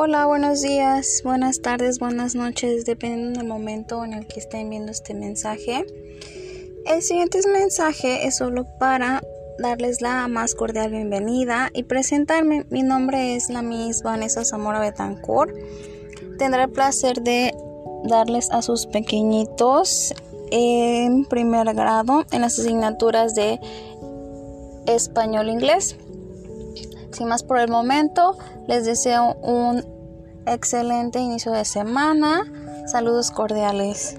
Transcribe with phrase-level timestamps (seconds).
[0.00, 4.92] Hola, buenos días, buenas tardes, buenas noches, dependiendo del momento en el que estén viendo
[4.92, 5.84] este mensaje.
[6.86, 9.20] El siguiente mensaje es solo para
[9.58, 12.64] darles la más cordial bienvenida y presentarme.
[12.70, 15.52] Mi nombre es la Miss Vanessa Zamora Betancourt.
[16.38, 17.52] Tendré el placer de
[18.04, 20.14] darles a sus pequeñitos
[20.52, 23.58] en primer grado en las asignaturas de
[24.86, 25.96] español-inglés.
[27.10, 29.97] Sin más por el momento, les deseo un
[30.54, 32.44] excelente inicio de semana.
[32.86, 34.16] Saludos cordiales.